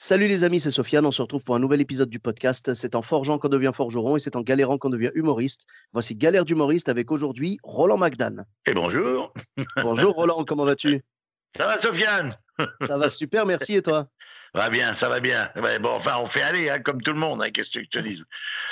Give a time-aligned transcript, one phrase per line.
[0.00, 1.04] Salut les amis, c'est Sofiane.
[1.06, 2.72] On se retrouve pour un nouvel épisode du podcast.
[2.72, 5.66] C'est en forgeant qu'on devient forgeron et c'est en galérant qu'on devient humoriste.
[5.92, 8.44] Voici Galère d'humoriste avec aujourd'hui Roland Magdan.
[8.66, 9.34] Et bonjour.
[9.82, 11.02] Bonjour Roland, comment vas-tu?
[11.56, 12.38] Ça va Sofiane?
[12.86, 14.06] Ça va super, merci et toi?
[14.54, 15.50] Va bien, ça va bien.
[15.80, 17.98] Bon, enfin, on fait aller, hein, comme tout le monde, hein, qu'est-ce que je te
[17.98, 18.22] dis?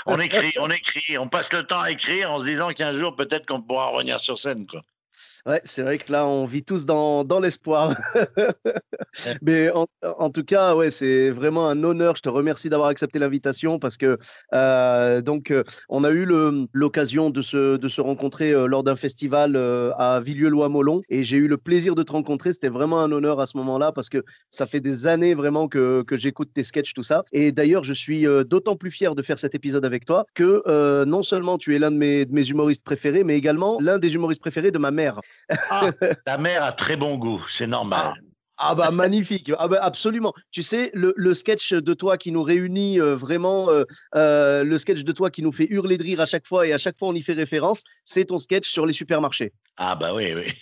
[0.06, 3.16] On écrit, on écrit, on passe le temps à écrire en se disant qu'un jour,
[3.16, 4.64] peut-être qu'on pourra revenir sur scène.
[4.68, 4.82] Quoi.
[5.46, 7.94] Ouais, c'est vrai que là, on vit tous dans, dans l'espoir.
[9.42, 12.16] Mais en, en, tout cas, ouais, c'est vraiment un honneur.
[12.16, 14.18] Je te remercie d'avoir accepté l'invitation parce que
[14.54, 16.26] euh, donc euh, on a eu
[16.72, 21.46] l'occasion de se, de se rencontrer euh, lors d'un festival à Villeux-Lois-Molon et j'ai eu
[21.46, 22.52] le plaisir de te rencontrer.
[22.52, 26.02] C'était vraiment un honneur à ce moment-là parce que ça fait des années vraiment que,
[26.02, 27.24] que j'écoute tes sketchs, tout ça.
[27.32, 31.04] Et d'ailleurs, je suis d'autant plus fier de faire cet épisode avec toi que euh,
[31.04, 34.14] non seulement tu es l'un de mes, de mes humoristes préférés, mais également l'un des
[34.14, 35.20] humoristes préférés de ma mère.
[35.70, 35.90] Ah,
[36.24, 38.14] ta mère a très bon goût, c'est normal.
[38.16, 38.20] Ah.
[38.58, 40.32] Ah bah magnifique, ah bah absolument.
[40.50, 44.78] Tu sais, le, le, sketch de toi qui nous réunit euh, vraiment, euh, euh, le
[44.78, 46.96] sketch de toi qui nous fait hurler de rire à chaque fois et à chaque
[46.96, 49.52] fois on y fait référence, c'est ton sketch sur les supermarchés.
[49.76, 50.54] Ah bah oui, oui.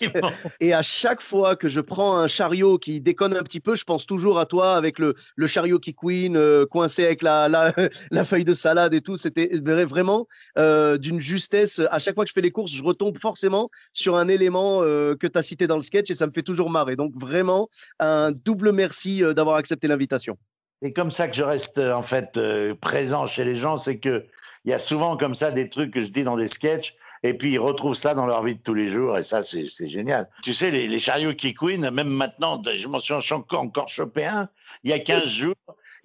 [0.60, 3.84] et à chaque fois que je prends un chariot qui déconne un petit peu, je
[3.84, 7.72] pense toujours à toi avec le, le chariot qui queen, euh, coincé avec la, la,
[8.10, 9.16] la, feuille de salade et tout.
[9.16, 10.26] C'était vraiment
[10.58, 11.80] euh, d'une justesse.
[11.90, 15.14] À chaque fois que je fais les courses, je retombe forcément sur un élément euh,
[15.16, 16.96] que tu as cité dans le sketch et ça me fait toujours marrer.
[16.96, 17.68] Donc vraiment,
[17.98, 20.36] un double merci euh, d'avoir accepté l'invitation.
[20.82, 24.26] C'est comme ça que je reste en fait euh, présent chez les gens, c'est que
[24.64, 27.34] il y a souvent comme ça des trucs que je dis dans des sketchs et
[27.34, 30.28] puis ils retrouvent ça dans leur vie de tous les jours, et ça, c'est génial.
[30.42, 34.24] Tu sais, les, les chariots qui couinent, même maintenant, je m'en suis encore, encore chopé
[34.24, 34.48] un,
[34.84, 35.54] il y a 15 jours,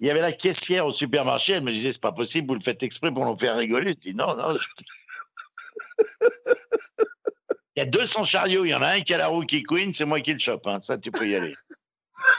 [0.00, 2.60] il y avait la caissière au supermarché, elle me disait, c'est pas possible, vous le
[2.60, 3.94] faites exprès pour nous faire rigoler.
[4.02, 4.58] Je dis, non, non.
[7.76, 9.62] il y a 200 chariots, il y en a un qui a la roue qui
[9.62, 10.80] couine, c'est moi qui le chope, hein.
[10.82, 11.54] ça, tu peux y aller.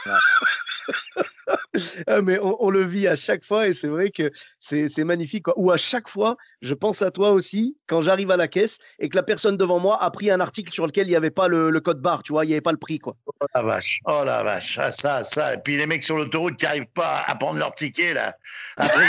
[2.06, 5.44] ah, mais on, on, le vit à chaque fois et c'est vrai que c'est magnifique.
[5.44, 5.54] Quoi.
[5.56, 9.08] Ou à chaque fois, je pense à toi aussi quand j'arrive à la caisse et
[9.08, 11.48] que la personne devant moi a pris un article sur lequel il n'y avait pas
[11.48, 12.98] le, le, code barre, tu vois, il n'y avait pas le prix.
[12.98, 13.16] Quoi.
[13.26, 15.54] Oh la vache, oh la vache, ah, ça, ça.
[15.54, 18.36] Et puis les mecs sur l'autoroute qui n'arrivent pas à prendre leur ticket, là.
[18.76, 19.04] Après,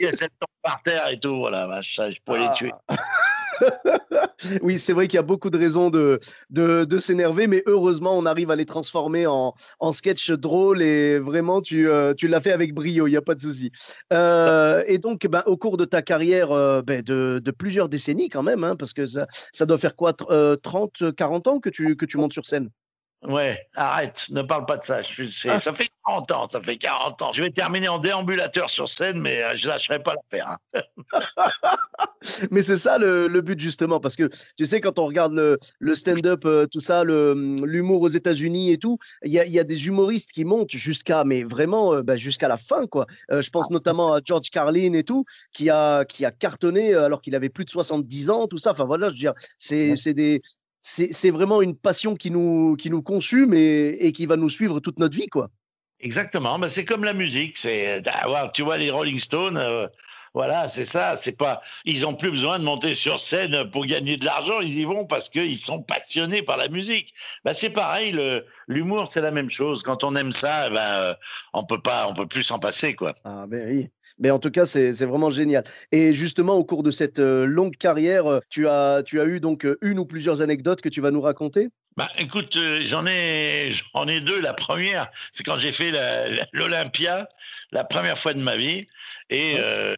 [0.00, 0.18] ils mettent
[0.62, 2.48] par terre et tout, voilà, vache, ça, je pourrais ah.
[2.50, 2.72] les tuer.
[4.62, 8.26] oui, c'est vrai qu'il y a beaucoup de raisons de, de, s'énerver, mais heureusement, on
[8.26, 12.52] arrive à les transformer en, en sketch drôle et vraiment, tu, euh, tu l'as fait
[12.52, 13.70] avec brio, il n'y a pas de souci.
[14.12, 18.28] Euh, et donc, ben, au cours de ta carrière euh, ben, de, de, plusieurs décennies
[18.28, 21.96] quand même, hein, parce que ça, ça doit faire quoi, 30, 40 ans que tu,
[21.96, 22.68] que tu montes sur scène?
[23.24, 25.00] Ouais, arrête, ne parle pas de ça.
[25.02, 25.60] Je, ah.
[25.60, 27.32] Ça fait 40 ans, ça fait 40 ans.
[27.32, 30.56] Je vais terminer en déambulateur sur scène, mais je lâcherai pas l'affaire.
[30.74, 30.82] Hein.
[32.50, 35.60] mais c'est ça le, le, but justement, parce que tu sais, quand on regarde le,
[35.78, 39.64] le stand-up, euh, tout ça, l'humour aux États-Unis et tout, il y a, y a,
[39.64, 43.06] des humoristes qui montent jusqu'à, mais vraiment, euh, bah, jusqu'à la fin, quoi.
[43.30, 47.22] Euh, je pense notamment à George Carlin et tout, qui a, qui a cartonné alors
[47.22, 48.72] qu'il avait plus de 70 ans, tout ça.
[48.72, 50.42] Enfin voilà, je veux dire, c'est des,
[50.82, 54.80] c'est vraiment une passion qui nous, qui nous consume et, et, qui va nous suivre
[54.80, 55.48] toute notre vie, quoi.
[56.00, 57.56] Exactement, ben c'est comme la musique.
[57.56, 59.86] C'est, ah, tu vois les Rolling Stones, euh,
[60.34, 61.16] voilà, c'est ça.
[61.16, 64.60] C'est pas, ils ont plus besoin de monter sur scène pour gagner de l'argent.
[64.60, 67.14] Ils y vont parce qu'ils sont passionnés par la musique.
[67.44, 68.18] Ben, c'est pareil.
[68.66, 69.82] l'humour, c'est la même chose.
[69.82, 71.14] Quand on aime ça, ben, euh,
[71.52, 73.14] on peut pas, on peut plus s'en passer, quoi.
[73.24, 73.90] Ah ben oui.
[74.18, 75.64] Mais en tout cas, c'est vraiment génial.
[75.90, 79.40] Et justement, au cours de cette euh, longue carrière, euh, tu as, tu as eu
[79.40, 81.68] donc euh, une ou plusieurs anecdotes que tu vas nous raconter?
[81.96, 84.40] Bah, écoute, euh, j'en ai, j'en ai deux.
[84.40, 85.92] La première, c'est quand j'ai fait
[86.52, 87.28] l'Olympia,
[87.70, 88.86] la, la, première fois de ma vie.
[89.28, 89.94] Et euh,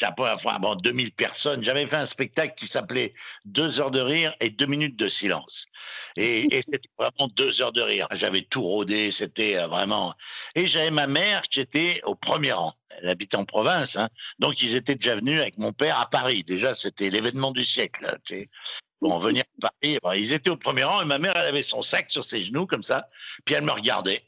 [0.00, 1.64] la première fois, bon, 2000 personnes.
[1.64, 3.14] J'avais fait un spectacle qui s'appelait
[3.44, 5.66] Deux heures de rire et deux minutes de silence.
[6.16, 8.06] Et, et c'était vraiment deux heures de rire.
[8.12, 10.14] J'avais tout rodé, c'était vraiment.
[10.54, 12.74] Et j'avais ma mère qui était au premier rang.
[13.02, 14.08] Elle habite en province, hein.
[14.38, 16.44] donc ils étaient déjà venus avec mon père à Paris.
[16.44, 18.16] Déjà, c'était l'événement du siècle.
[18.24, 18.46] Sais
[19.00, 19.98] bon, venir à Paris.
[20.20, 22.66] Ils étaient au premier rang et ma mère, elle avait son sac sur ses genoux
[22.66, 23.08] comme ça,
[23.44, 24.22] puis elle me regardait.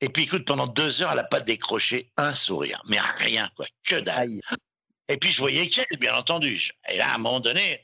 [0.00, 3.66] Et puis écoute, pendant deux heures, elle n'a pas décroché un sourire, mais rien, quoi,
[3.84, 4.40] que dalle.
[5.08, 6.70] Et puis je voyais qu'elle, bien entendu.
[6.88, 7.82] Et là, à un moment donné,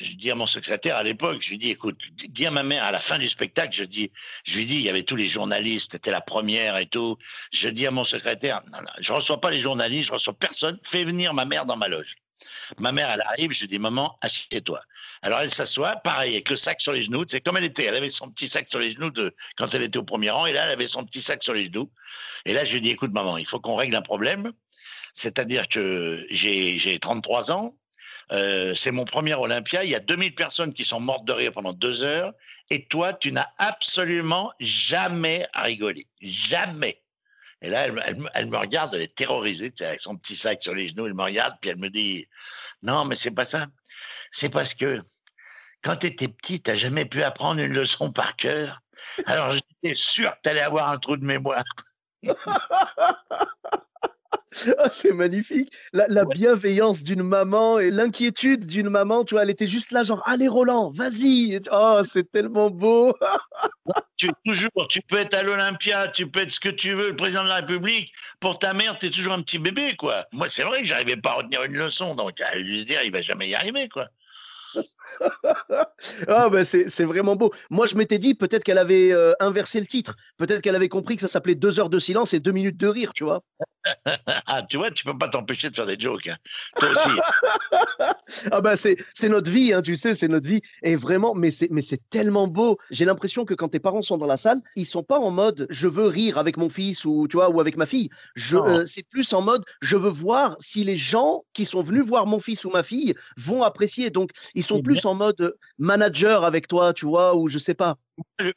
[0.00, 2.84] je dis à mon secrétaire à l'époque, je lui dis, écoute, dis à ma mère
[2.84, 4.12] à la fin du spectacle, je dis,
[4.44, 7.16] je lui dis, il y avait tous les journalistes, c'était la première et tout.
[7.52, 10.78] Je dis à mon secrétaire, non, non, je reçois pas les journalistes, je reçois personne,
[10.84, 12.14] fais venir ma mère dans ma loge.
[12.78, 14.80] Ma mère, elle arrive, je lui dis, maman, assieds-toi.
[15.22, 17.24] Alors elle s'assoit, pareil, avec le sac sur les genoux.
[17.28, 17.84] C'est comme elle était.
[17.84, 20.46] Elle avait son petit sac sur les genoux de, quand elle était au premier rang,
[20.46, 21.90] et là, elle avait son petit sac sur les genoux.
[22.44, 24.52] Et là, je lui dis, écoute, maman, il faut qu'on règle un problème.
[25.12, 27.76] C'est-à-dire que j'ai 33 ans,
[28.32, 31.52] euh, c'est mon premier Olympia, il y a 2000 personnes qui sont mortes de rire
[31.52, 32.32] pendant deux heures,
[32.70, 36.06] et toi, tu n'as absolument jamais rigolé.
[36.20, 37.02] Jamais.
[37.60, 37.88] Et là,
[38.34, 41.22] elle, me regarde, elle est terrorisée, avec son petit sac sur les genoux, elle me
[41.22, 42.26] regarde, puis elle me dit
[42.82, 43.66] Non, mais c'est pas ça.
[44.30, 45.02] C'est parce que
[45.82, 48.80] quand tu étais petit, tu jamais pu apprendre une leçon par cœur.
[49.26, 51.64] Alors j'étais sûr que tu allais avoir un trou de mémoire.
[54.78, 55.72] Ah, c'est magnifique.
[55.92, 60.22] La, bienveillance d'une maman et l'inquiétude d'une maman, tu vois, elle était juste là, genre,
[60.26, 61.60] allez Roland, vas-y.
[61.70, 63.14] Oh, c'est tellement beau.
[64.16, 67.16] tu, toujours, tu peux être à l'Olympia, tu peux être ce que tu veux, le
[67.16, 68.12] président de la République.
[68.40, 70.26] Pour ta mère, tu es toujours un petit bébé, quoi.
[70.32, 73.12] Moi, c'est vrai que j'arrivais pas à retenir une leçon, donc à lui dire, il
[73.12, 74.08] va jamais y arriver, quoi.
[76.28, 77.52] ah ben c'est vraiment beau.
[77.68, 81.16] Moi je m'étais dit peut-être qu'elle avait euh, inversé le titre, peut-être qu'elle avait compris
[81.16, 83.42] que ça s'appelait deux heures de silence et deux minutes de rire, tu vois.
[84.46, 86.36] ah tu vois, tu peux pas t'empêcher de faire des jokes, hein.
[86.76, 87.20] toi aussi.
[88.52, 90.60] ah ben c'est notre vie, hein, tu sais, c'est notre vie.
[90.82, 92.78] Et vraiment, mais c'est mais c'est tellement beau.
[92.90, 95.66] J'ai l'impression que quand tes parents sont dans la salle, ils sont pas en mode
[95.70, 98.08] je veux rire avec mon fils ou tu vois ou avec ma fille.
[98.34, 102.04] Je euh, c'est plus en mode je veux voir si les gens qui sont venus
[102.04, 104.10] voir mon fils ou ma fille vont apprécier.
[104.10, 107.96] Donc ils sont plus en mode manager avec toi, tu vois, ou je sais pas.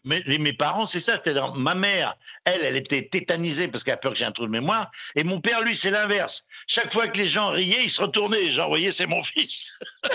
[0.03, 1.21] Mais, mes parents, c'est ça.
[1.55, 4.51] ma mère, elle, elle était tétanisée parce qu'elle a peur que j'ai un trou de
[4.51, 4.91] mémoire.
[5.15, 6.43] Et mon père, lui, c'est l'inverse.
[6.67, 8.51] Chaque fois que les gens riaient, il se retournait.
[8.51, 9.77] Genre, voyez, c'est mon fils.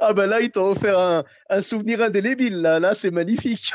[0.00, 2.60] ah ben là, ils t'ont offert un, un, souvenir indélébile.
[2.60, 3.72] Là, là c'est magnifique.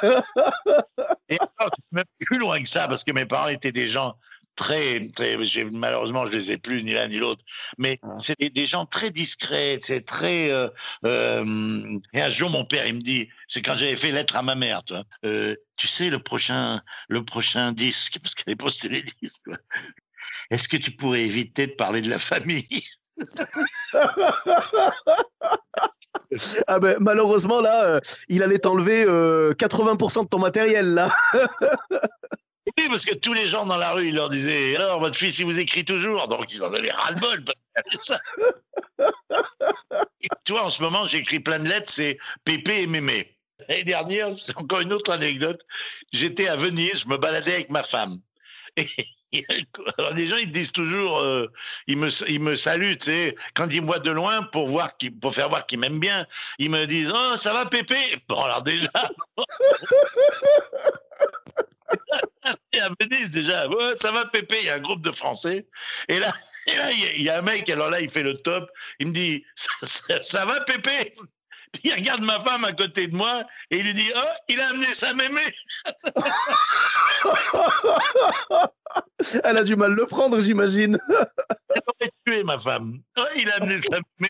[1.30, 4.16] Et encore, même plus loin que ça parce que mes parents étaient des gens
[4.56, 5.38] très, très
[5.72, 7.44] malheureusement, je les ai plus ni l'un ni l'autre,
[7.78, 8.16] mais ah.
[8.20, 10.52] c'est des, gens très discrets, c'est très.
[10.52, 10.68] Euh,
[11.06, 14.42] euh, et un jour, mon père, il me dit, c'est quand j'avais fait lettre à
[14.42, 18.90] ma mère, toi, euh, tu sais le prochain, le prochain disque, parce qu'elle avait posté
[18.90, 19.44] les disques.
[20.52, 22.68] Est-ce que tu pourrais éviter de parler de la famille?
[26.68, 31.14] Ah ben, malheureusement là, il allait t'enlever 80% de ton matériel là.
[32.78, 35.40] Oui, parce que tous les gens dans la rue, ils leur disaient Alors, votre fils,
[35.40, 36.28] il vous écrit toujours.
[36.28, 37.44] Donc, ils en avaient ras-le-bol.
[38.00, 38.20] Ça.
[40.44, 43.38] Toi, en ce moment, j'écris plein de lettres c'est Pépé et Mémé.
[43.68, 45.62] L'année dernière, encore une autre anecdote.
[46.12, 48.20] J'étais à Venise, je me baladais avec ma femme.
[48.78, 48.88] Et
[49.98, 51.48] alors les gens ils disent toujours, euh,
[51.88, 54.92] ils me ils me saluent, tu sais, quand ils me voient de loin pour voir
[55.22, 56.26] pour faire voir qu'ils m'aiment bien,
[56.58, 57.98] ils me disent oh ça va Pépé?
[58.30, 58.92] Bon alors déjà.
[62.82, 65.68] à Venise déjà, ça va Pépé, il y a un groupe de Français.
[66.08, 66.34] Et là,
[66.68, 68.70] il y, a un mec, alors là, il fait le top.
[69.00, 69.46] Il me dit,
[69.84, 71.14] ça, va Pépé?
[71.72, 74.62] Puis il regarde ma femme à côté de moi et il lui dit, oh, il
[74.62, 75.42] a amené sa mémé.
[79.44, 80.98] Elle a du mal le prendre, j'imagine.
[81.70, 83.02] Elle aurait tué ma femme.
[83.18, 84.30] Oh, il a amené sa mémé.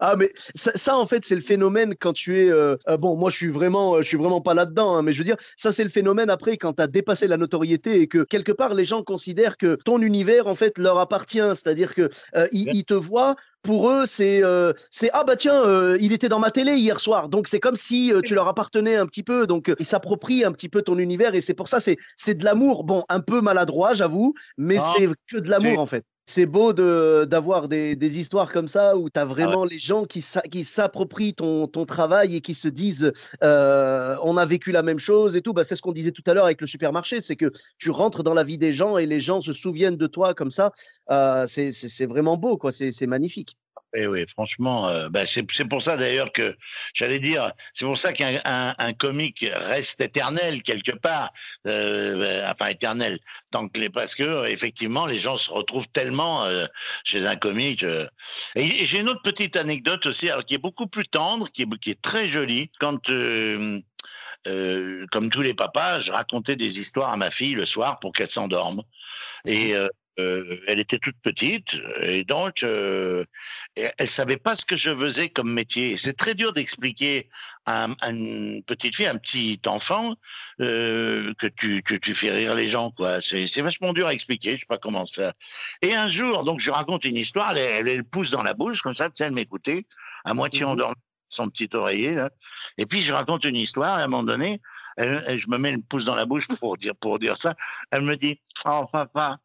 [0.00, 3.30] Ah mais ça, en fait c'est le phénomène quand tu es euh, euh, bon moi
[3.30, 5.70] je suis vraiment euh, je suis vraiment pas là-dedans hein, mais je veux dire ça
[5.70, 8.84] c'est le phénomène après quand tu as dépassé la notoriété et que quelque part les
[8.84, 12.10] gens considèrent que ton univers en fait leur appartient c'est-à-dire que
[12.52, 14.42] ils, te voient pour eux, c'est
[14.90, 17.28] c'est ah bah tiens, il était dans ma télé hier soir.
[17.28, 19.46] Donc c'est comme si tu leur appartenais un petit peu.
[19.46, 22.44] Donc ils s'approprient un petit peu ton univers et c'est pour ça c'est c'est de
[22.44, 22.82] l'amour.
[22.82, 26.72] Bon, un peu maladroit, j'avoue, mais ah, c'est que de l'amour en fait c'est beau
[26.72, 31.34] d'avoir des, des, histoires comme ça où tu as ah vraiment les gens qui, s'approprient
[31.34, 33.12] ton, ton, travail et qui se disent
[33.42, 35.52] euh, on a vécu la même chose et tout.
[35.52, 38.22] Bah, c'est ce qu'on disait tout à l'heure avec le supermarché c'est que tu rentres
[38.22, 40.72] dans la vie des gens et les gens se souviennent de toi comme ça.
[41.10, 42.72] Euh, c'est vraiment beau, quoi.
[42.72, 43.56] C'est magnifique.
[43.94, 46.56] Et eh oui, franchement, euh, bah, c'est pour ça d'ailleurs que
[46.94, 51.30] j'allais dire, c'est pour ça qu'un un, comique reste éternel quelque part,
[51.66, 53.18] euh, enfin éternel,
[53.50, 56.64] tant que les parce que effectivement les gens se retrouvent tellement euh,
[57.04, 57.84] chez un comique.
[58.54, 61.78] Et, j'ai une autre petite anecdote aussi, alors qui est beaucoup plus tendre, qui est,
[61.78, 62.70] qui est très jolie.
[62.80, 63.82] Quand comme
[65.30, 68.82] tous les papas, je racontais des histoires à ma fille le soir pour qu'elle s'endorme.
[69.44, 69.74] Et.
[70.18, 73.24] Euh, elle était toute petite et donc euh,
[73.74, 75.96] elle savait pas ce que je faisais comme métier.
[75.96, 77.30] C'est très dur d'expliquer
[77.64, 80.16] à, une petite fille, un petit enfant,
[80.60, 83.22] euh, que tu que tu fais rire les gens quoi.
[83.22, 84.56] C'est vachement dur à expliquer.
[84.56, 85.32] Je sais pas comment ça.
[85.80, 87.56] Et un jour, donc je raconte une histoire.
[87.56, 89.08] Elle, elle, pousse dans la bouche comme ça.
[89.18, 89.86] Elle m'écoutait
[90.26, 90.96] à moitié mmh endormie,
[91.30, 92.14] son petit oreiller.
[92.16, 92.30] Là.
[92.76, 93.98] Et puis je raconte une histoire.
[93.98, 94.60] Et à un moment donné,
[94.98, 97.54] elle, je me mets une pouce dans la bouche pour dire pour dire ça.
[97.90, 99.38] Elle me dit, oh papa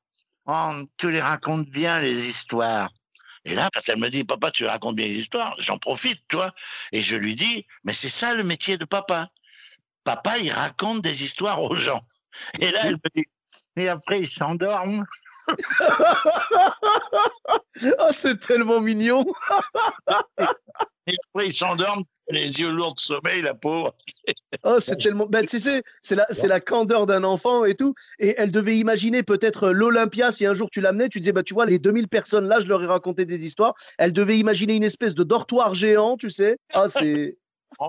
[0.47, 2.89] Oh, tu les racontes bien, les histoires.
[3.43, 6.53] Et là, quand elle me dit, papa, tu racontes bien les histoires, j'en profite, toi.
[6.91, 9.29] Et je lui dis, mais c'est ça le métier de papa.
[10.03, 12.01] Papa, il raconte des histoires aux gens.
[12.59, 13.25] Et là, elle me dit,
[13.75, 15.05] et après, il s'endorme.
[17.99, 19.25] Oh, c'est tellement mignon.
[21.07, 23.95] et après, il s'endorme les yeux lourds de sommeil, la pauvre.
[24.63, 25.27] oh, c'est tellement.
[25.27, 27.93] Ben, tu sais, c'est la, c'est la candeur d'un enfant et tout.
[28.19, 31.53] Et elle devait imaginer peut-être l'Olympia, si un jour tu l'amenais, tu disais, bah, tu
[31.53, 33.73] vois, les 2000 personnes là, je leur ai raconté des histoires.
[33.97, 36.57] Elle devait imaginer une espèce de dortoir géant, tu sais.
[36.73, 37.37] Ah, c'est.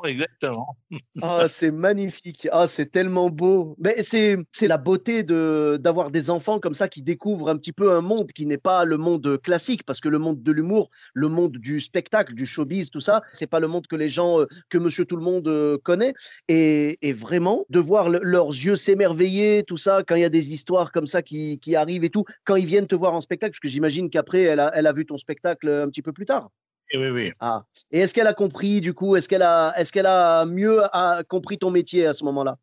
[0.04, 0.76] Exactement.
[1.22, 2.48] Ah, c'est magnifique.
[2.52, 3.74] Ah, c'est tellement beau.
[3.78, 7.72] Mais c'est, c'est la beauté de, d'avoir des enfants comme ça qui découvrent un petit
[7.72, 10.90] peu un monde qui n'est pas le monde classique, parce que le monde de l'humour,
[11.14, 14.40] le monde du spectacle, du showbiz, tout ça, c'est pas le monde que les gens,
[14.40, 16.14] euh, que monsieur tout le monde euh, connaît.
[16.48, 20.52] Et, et vraiment, de voir leurs yeux s'émerveiller, tout ça, quand il y a des
[20.52, 23.52] histoires comme ça qui, qui arrivent et tout, quand ils viennent te voir en spectacle,
[23.52, 26.26] parce que j'imagine qu'après, elle a, elle a vu ton spectacle un petit peu plus
[26.26, 26.48] tard.
[26.94, 27.32] Oui, oui.
[27.40, 27.64] Ah.
[27.90, 31.22] Et est-ce qu'elle a compris, du coup, est-ce qu'elle a, est qu'elle a mieux a
[31.24, 32.56] compris ton métier à ce moment-là?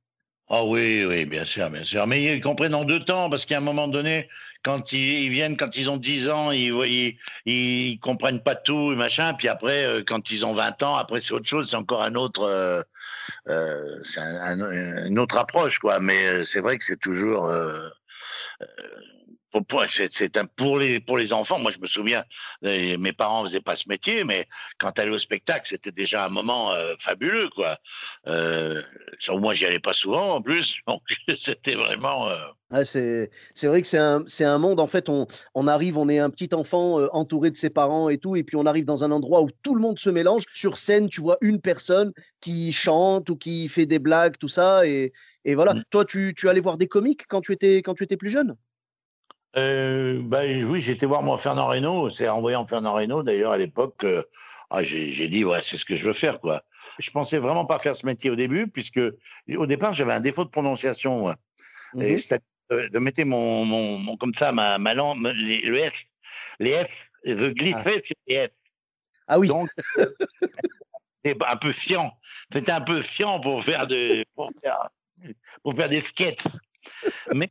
[0.47, 2.05] Ah oui, oui, bien sûr, bien sûr.
[2.05, 4.29] Mais ils comprennent en deux temps, parce qu'à un moment donné,
[4.63, 9.33] quand ils, viennent, quand ils ont 10 ans, ils, ils, comprennent pas tout, et machin.
[9.33, 12.13] Puis après, euh, quand ils ont 20 ans, après, c'est autre chose, c'est encore un
[12.13, 12.83] autre, euh,
[13.49, 15.99] euh, c'est une autre approche, quoi.
[15.99, 17.51] Mais c'est vrai que c'est toujours
[19.89, 21.59] c'est un pour les pour les enfants.
[21.59, 22.23] Moi, je me souviens,
[22.61, 24.45] mes parents faisaient pas ce métier, mais
[24.77, 27.77] quand aller au spectacle, c'était déjà un moment euh, fabuleux, quoi.
[28.27, 28.81] Euh,
[29.29, 31.01] moi, j'y allais pas souvent en plus, donc
[31.35, 32.29] c'était vraiment.
[32.29, 32.37] Euh
[32.83, 33.29] c'est
[33.63, 36.53] vrai que c'est un, un monde, en fait, on, on arrive, on est un petit
[36.53, 39.41] enfant euh, entouré de ses parents et tout, et puis on arrive dans un endroit
[39.41, 40.43] où tout le monde se mélange.
[40.53, 44.85] Sur scène, tu vois une personne qui chante ou qui fait des blagues, tout ça,
[44.85, 45.13] et,
[45.45, 45.73] et voilà.
[45.73, 45.83] Mmh.
[45.89, 48.55] Toi, tu, tu allais voir des comiques quand tu étais, quand tu étais plus jeune?
[49.57, 52.09] Euh, bah, oui, j'étais voir moi Fernand Reynaud.
[52.09, 54.05] C'est en voyant Fernand Reynaud, d'ailleurs, à l'époque,
[54.69, 56.63] ah, j'ai dit, ouais, c'est ce que je veux faire, quoi.
[56.99, 59.01] Je pensais vraiment pas faire ce métier au début, puisque
[59.55, 61.33] au départ, j'avais un défaut de prononciation.
[61.99, 62.37] Et mmh
[62.69, 66.03] de mettre mon, mon, comme ça, ma, ma langue, les, le F,
[66.59, 68.51] les F, de glisser sur les F.
[69.27, 69.47] Ah oui.
[69.47, 69.69] Donc,
[71.23, 72.17] c'était un peu fiant.
[72.51, 74.89] C'était un peu fiant pour faire, de, pour faire,
[75.63, 76.43] pour faire des sketchs.
[77.33, 77.49] Mais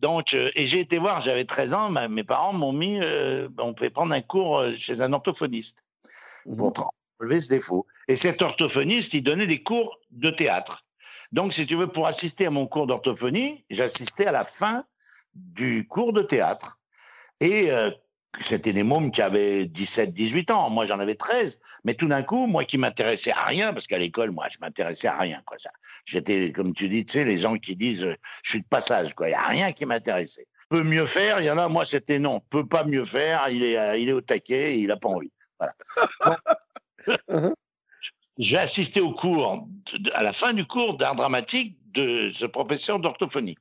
[0.00, 3.00] donc, et j'ai été voir, j'avais 13 ans, mes parents m'ont mis,
[3.58, 5.82] on pouvait prendre un cours chez un orthophoniste
[6.56, 6.88] pour mmh
[7.18, 7.86] enlever ce défaut.
[8.08, 10.84] Et cet orthophoniste, il donnait des cours de théâtre.
[11.32, 14.84] Donc, si tu veux, pour assister à mon cours d'orthophonie, j'assistais à la fin
[15.34, 16.78] du cours de théâtre.
[17.40, 17.70] Et
[18.40, 20.70] c'était des mômes qui avaient 17, 18 ans.
[20.70, 21.58] Moi, j'en avais 13.
[21.84, 25.08] Mais tout d'un coup, moi qui m'intéressais à rien, parce qu'à l'école, moi, je m'intéressais
[25.08, 25.42] à rien.
[25.46, 25.70] Quoi, ça.
[26.04, 29.14] J'étais, comme tu dis, tu sais, les gens qui disent, euh, je suis de passage.
[29.14, 29.28] Quoi.
[29.28, 30.46] Il n'y a rien qui m'intéressait.
[30.68, 32.40] Peut mieux faire, il y en a, moi, c'était non.
[32.50, 35.32] Peut pas mieux faire, il est, euh, il est au taquet, il n'a pas envie.
[35.58, 35.72] Voilà.
[37.28, 37.54] Uh-huh.
[38.38, 39.66] J'ai assisté au cours,
[40.12, 43.56] à la fin du cours d'art dramatique de ce professeur d'orthophonie.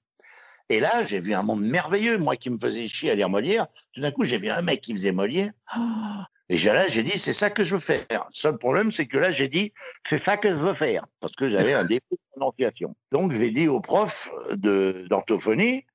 [0.69, 3.67] Et là, j'ai vu un monde merveilleux, moi qui me faisais chier à lire Molière.
[3.93, 5.51] Tout d'un coup, j'ai vu un mec qui faisait Molière.
[6.49, 8.05] Et là, j'ai dit, c'est ça que je veux faire.
[8.11, 9.73] Le seul problème, c'est que là, j'ai dit,
[10.07, 12.95] c'est ça que je veux faire, parce que j'avais un défaut de prononciation.
[13.11, 15.85] Donc, j'ai dit au prof d'orthophonie,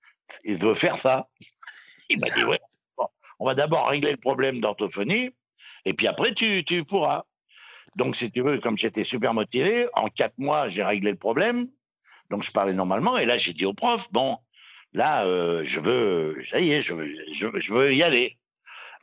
[0.42, 1.28] il veut faire ça.
[2.08, 2.58] Il m'a dit, ouais,
[3.38, 5.30] on va d'abord régler le problème d'orthophonie,
[5.84, 7.22] et puis après, tu, tu pourras.
[7.94, 11.68] Donc, si tu veux, comme j'étais super motivé, en quatre mois, j'ai réglé le problème.
[12.30, 13.18] Donc, je parlais normalement.
[13.18, 14.36] Et là, j'ai dit au prof, bon,
[14.92, 16.94] Là, euh, je veux, ça y est, je
[17.72, 18.38] veux, y aller.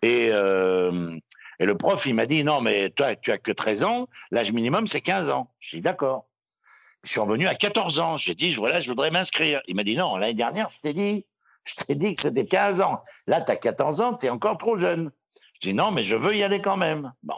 [0.02, 1.18] Et, euh,
[1.60, 4.52] et le prof, il m'a dit, non, mais toi, tu as que 13 ans, l'âge
[4.52, 5.52] minimum, c'est 15 ans.
[5.60, 6.28] J'ai dit, d'accord.
[7.04, 8.18] Je suis revenu à 14 ans.
[8.18, 9.62] J'ai dit, voilà, je voudrais m'inscrire.
[9.68, 11.26] Il m'a dit, non, l'année dernière, je t'ai dit,
[11.64, 13.02] je t'ai dit que c'était 15 ans.
[13.28, 15.12] Là, tu as 14 ans, tu es encore trop jeune.
[15.62, 17.12] Je dis non, mais je veux y aller quand même.
[17.24, 17.36] Bon.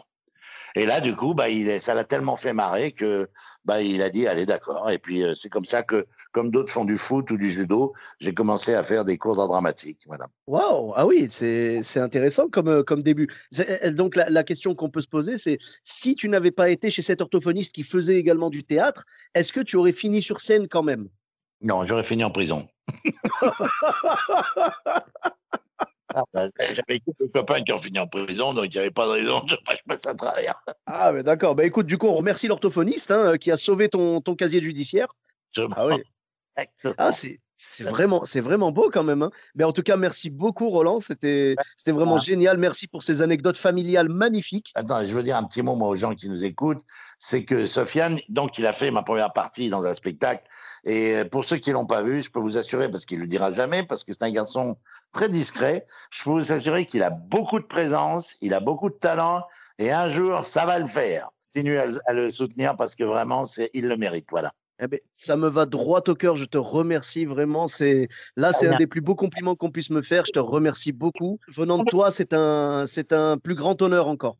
[0.74, 3.28] Et là, du coup, bah, il, ça l'a tellement fait marrer que
[3.64, 4.90] bah, il a dit allez, d'accord.
[4.90, 7.92] Et puis euh, c'est comme ça que, comme d'autres font du foot ou du judo,
[8.18, 10.00] j'ai commencé à faire des cours d'art dramatique.
[10.06, 10.26] Voilà.
[10.46, 13.28] Waouh Ah oui, c'est intéressant comme, euh, comme début.
[13.58, 16.90] Euh, donc la, la question qu'on peut se poser, c'est si tu n'avais pas été
[16.90, 20.68] chez cet orthophoniste qui faisait également du théâtre, est-ce que tu aurais fini sur scène
[20.68, 21.08] quand même?
[21.62, 22.66] Non, j'aurais fini en prison.
[26.14, 29.06] Ah, bah, j'avais quelques copains qui ont fini en prison, donc il n'y avait pas
[29.06, 30.54] de raison que je passe à travers.
[30.86, 31.54] Ah, mais d'accord.
[31.54, 35.08] Bah, écoute, du coup, on remercie l'orthophoniste hein, qui a sauvé ton, ton casier judiciaire.
[35.76, 36.02] Ah oui.
[36.98, 39.22] Ah, c'est, c'est vraiment, c'est vraiment beau quand même.
[39.22, 39.30] Hein.
[39.54, 40.98] Mais en tout cas, merci beaucoup, Roland.
[40.98, 42.56] C'était, c'était vraiment génial.
[42.56, 44.72] Merci pour ces anecdotes familiales magnifiques.
[44.74, 46.80] Attends, je veux dire un petit mot moi, aux gens qui nous écoutent.
[47.18, 50.42] C'est que Sofiane, donc, il a fait ma première partie dans un spectacle.
[50.84, 53.26] Et euh, pour ceux qui l'ont pas vu, je peux vous assurer, parce qu'il le
[53.26, 54.78] dira jamais, parce que c'est un garçon
[55.12, 58.94] très discret, je peux vous assurer qu'il a beaucoup de présence, il a beaucoup de
[58.94, 59.44] talent,
[59.78, 61.28] et un jour, ça va le faire.
[61.52, 64.26] Continuez à, à le soutenir parce que vraiment, c'est, il le mérite.
[64.30, 64.52] Voilà.
[64.82, 66.36] Eh ben, ça me va droit au cœur.
[66.36, 67.66] Je te remercie vraiment.
[67.66, 70.24] C'est là, c'est un des plus beaux compliments qu'on puisse me faire.
[70.26, 71.38] Je te remercie beaucoup.
[71.48, 74.36] Venant de toi, c'est un, c'est un plus grand honneur encore.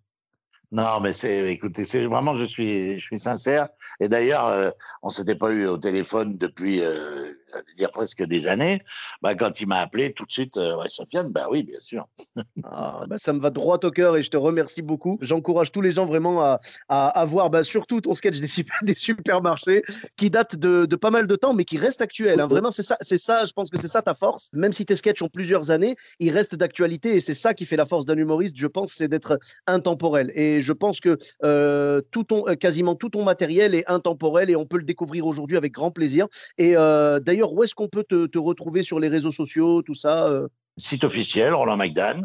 [0.73, 3.69] Non, mais c'est, écoutez, c'est vraiment, je suis, je suis sincère.
[3.99, 4.71] Et d'ailleurs, euh,
[5.03, 7.33] on s'était pas eu au téléphone depuis, euh,
[7.77, 8.83] dire presque des années.
[9.23, 12.07] Bah, quand il m'a appelé, tout de suite, euh, ouais, Sofiane, bah oui, bien sûr.
[12.65, 15.19] ah, bah, ça me va droit au cœur et je te remercie beaucoup.
[15.21, 18.95] J'encourage tous les gens vraiment à, à, voir, bah, surtout ton sketch des, super, des
[18.95, 19.83] supermarchés,
[20.17, 22.41] qui date de, de, pas mal de temps, mais qui reste actuel.
[22.41, 22.47] Hein.
[22.47, 23.47] Vraiment, c'est ça, c'est ça.
[23.47, 24.51] Je pense que c'est ça ta force.
[24.53, 27.77] Même si tes sketchs ont plusieurs années, ils restent d'actualité et c'est ça qui fait
[27.77, 28.57] la force d'un humoriste.
[28.57, 30.31] Je pense, c'est d'être intemporel.
[30.35, 34.57] Et je pense que euh, tout ton, euh, quasiment tout ton matériel est intemporel et
[34.57, 36.27] on peut le découvrir aujourd'hui avec grand plaisir.
[36.59, 39.95] Et euh, d'ailleurs, où est-ce qu'on peut te, te, retrouver sur les réseaux sociaux, tout
[39.95, 40.49] ça euh?
[40.77, 42.23] Site officiel, Roland McDan.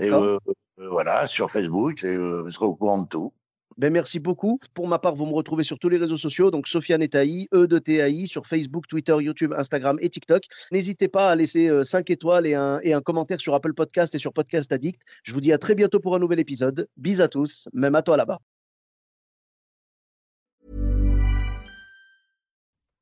[0.00, 0.38] Et euh,
[0.76, 3.32] voilà, sur Facebook, je serai au courant de tout.
[3.76, 4.60] Ben, merci beaucoup.
[4.74, 7.66] Pour ma part, vous me retrouvez sur tous les réseaux sociaux, donc Sofiane Etaï, E
[7.66, 10.44] de TAI, sur Facebook, Twitter, YouTube, Instagram et TikTok.
[10.70, 14.18] N'hésitez pas à laisser 5 étoiles et un, et un commentaire sur Apple Podcast et
[14.18, 15.00] sur Podcast Addict.
[15.22, 16.88] Je vous dis à très bientôt pour un nouvel épisode.
[16.96, 18.40] Bis à tous, même à toi là-bas.